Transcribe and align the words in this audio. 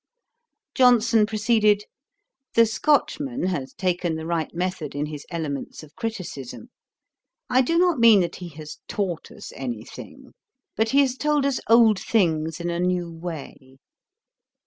Johnson 0.73 1.27
proceeded: 1.27 1.83
'The 2.55 2.65
Scotchman 2.65 3.43
has 3.43 3.75
taken 3.75 4.15
the 4.15 4.25
right 4.25 4.51
method 4.51 4.95
in 4.95 5.05
his 5.05 5.27
Elements 5.29 5.83
of 5.83 5.95
Criticism. 5.95 6.71
I 7.51 7.61
do 7.61 7.77
not 7.77 7.99
mean 7.99 8.21
that 8.21 8.37
he 8.37 8.49
has 8.55 8.79
taught 8.87 9.29
us 9.29 9.53
any 9.55 9.85
thing; 9.85 10.33
but 10.75 10.89
he 10.89 11.01
has 11.01 11.15
told 11.17 11.45
us 11.45 11.59
old 11.69 11.99
things 11.99 12.59
in 12.59 12.71
a 12.71 12.79
new 12.79 13.11
way.' 13.11 13.77